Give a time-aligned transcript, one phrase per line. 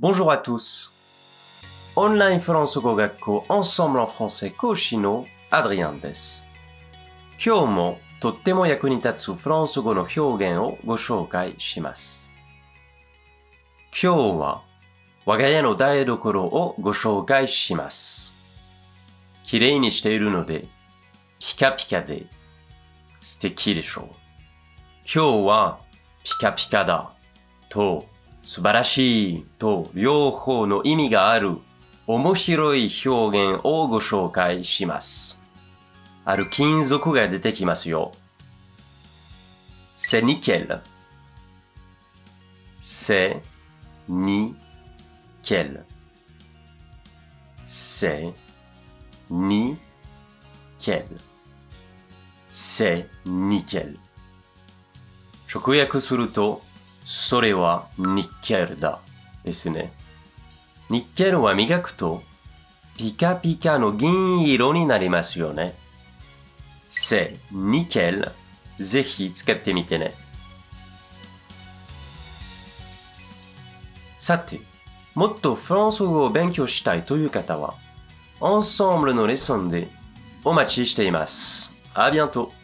[0.00, 0.92] Bonjour à tous.
[1.96, 6.44] Online フランス語学校 Ensemble en français 講師のアドリアンです。
[7.44, 12.30] 今日もとっても役に立つフランス語の表現をご紹介します。
[13.90, 14.62] 今日は
[15.26, 18.36] 我が家の台所をご紹介します。
[19.42, 20.68] 綺麗にしているので
[21.40, 22.26] ピカピカで
[23.20, 24.04] 素敵でしょう。
[25.12, 25.80] 今日は
[26.22, 27.10] ピカピカだ
[27.68, 28.06] と
[28.48, 31.58] 素晴らしいと両方の意味がある
[32.06, 35.38] 面白い表現をご紹介します。
[36.24, 38.10] ある金属が出てきますよ。
[39.98, 40.80] C'est nickel.
[42.80, 43.42] C'est
[44.08, 45.84] nickel.
[47.66, 48.32] C'est
[49.30, 51.04] nickel.
[52.50, 53.98] C'est nickel.
[55.54, 56.62] 直訳すると、
[57.10, 59.00] それはニッケルだ
[59.42, 59.94] ですね。
[60.90, 62.22] ニッケルは磨くと
[62.98, 65.74] ピカピカの銀色になりますよね。
[66.90, 68.30] c'est nickel。
[68.78, 70.12] ぜひ使ってみてね。
[74.18, 74.60] さて、
[75.14, 77.72] もっとフランス語を勉強したいという方は、
[78.40, 79.88] Ensemble のレッスンで
[80.44, 81.74] お待ちしています。
[81.94, 82.57] あ bientôt!